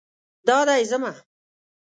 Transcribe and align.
دا 0.47 0.59
دی 0.67 0.81
ځمه 0.89 1.11